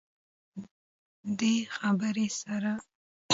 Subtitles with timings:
[1.39, 2.73] دې خبرې سره